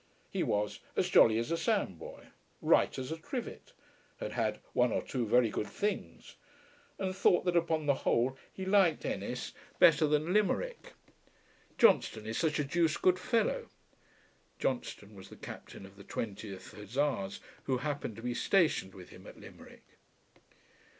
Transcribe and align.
He 0.31 0.41
was 0.41 0.79
"as 0.95 1.11
jolly 1.11 1.37
as 1.37 1.51
a 1.51 1.57
sandboy," 1.57 2.29
"right 2.59 2.97
as 2.97 3.11
a 3.11 3.17
trivet;" 3.19 3.73
had 4.19 4.31
had 4.31 4.59
"one 4.73 4.91
or 4.91 5.03
two 5.03 5.27
very 5.27 5.51
good 5.51 5.67
things," 5.67 6.37
and 6.97 7.15
thought 7.15 7.45
that 7.45 7.55
upon 7.55 7.85
the 7.85 7.93
whole 8.01 8.35
he 8.51 8.65
liked 8.65 9.05
Ennis 9.05 9.53
better 9.77 10.07
than 10.07 10.33
Limerick. 10.33 10.93
"Johnstone 11.77 12.25
is 12.25 12.39
such 12.39 12.57
a 12.57 12.63
deuced 12.63 13.03
good 13.03 13.19
fellow!" 13.19 13.67
Johnstone 14.57 15.13
was 15.13 15.29
the 15.29 15.35
captain 15.37 15.85
of 15.85 15.97
the 15.97 16.03
20th 16.03 16.71
Hussars 16.73 17.39
who 17.65 17.77
happened 17.77 18.15
to 18.15 18.23
be 18.23 18.33
stationed 18.33 18.95
with 18.95 19.09
him 19.09 19.27
at 19.27 19.37
Limerick. 19.39 19.83